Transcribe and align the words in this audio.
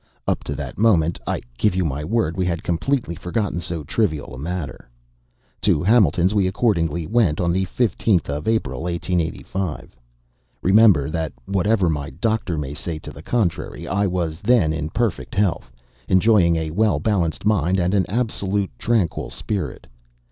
Up 0.27 0.43
to 0.45 0.55
that 0.55 0.79
moment, 0.79 1.19
I 1.27 1.41
give 1.59 1.75
you 1.75 1.85
my 1.85 2.03
word, 2.03 2.35
we 2.35 2.43
had 2.43 2.63
completely 2.63 3.13
forgotten 3.13 3.59
so 3.59 3.83
trivial 3.83 4.33
a 4.33 4.39
matter. 4.39 4.89
To 5.61 5.83
Hamilton's 5.83 6.33
we 6.33 6.47
accordingly 6.47 7.05
went 7.05 7.39
on 7.39 7.51
the 7.53 7.65
15th 7.67 8.27
of 8.27 8.47
April, 8.47 8.81
1885. 8.81 9.95
Remember 10.63 11.11
that 11.11 11.33
whatever 11.45 11.87
my 11.87 12.09
doctor 12.09 12.57
may 12.57 12.73
say 12.73 12.97
to 12.97 13.11
the 13.11 13.21
contrary 13.21 13.87
I 13.87 14.07
was 14.07 14.41
then 14.41 14.73
in 14.73 14.89
perfect 14.89 15.35
health, 15.35 15.71
enjoying 16.07 16.55
a 16.55 16.71
well 16.71 16.99
balanced 16.99 17.45
mind 17.45 17.77
and 17.77 17.93
an 17.93 18.07
absolute 18.09 18.71
tranquil 18.79 19.29
spirit. 19.29 19.85